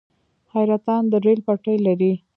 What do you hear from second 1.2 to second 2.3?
ریل پټلۍ لري